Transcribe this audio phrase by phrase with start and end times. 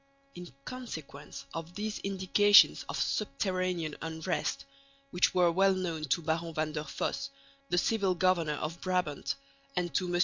[0.33, 4.65] _In consequence of these indications of subterranean unrest,
[5.11, 7.29] which were well known to Baron van der Fosse,
[7.69, 9.35] the civil governor of Brabant,
[9.75, 10.19] and to M.